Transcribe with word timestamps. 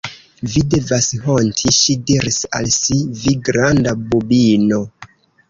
"Vi 0.51 0.61
devas 0.73 1.09
honti," 1.25 1.73
ŝi 1.79 1.97
diris 2.07 2.39
al 2.61 2.71
si, 2.77 2.99
"vi 3.21 3.35
granda 3.51 3.95
bubino!" 4.01 4.83